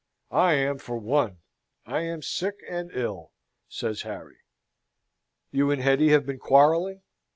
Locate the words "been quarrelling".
6.25-7.03